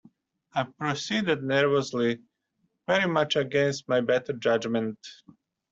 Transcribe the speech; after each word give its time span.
I 0.55 0.63
proceeded 0.63 1.43
nervously, 1.43 2.23
very 2.87 3.07
much 3.07 3.35
against 3.35 3.87
my 3.87 4.01
better 4.01 4.33
judgement. 4.33 4.97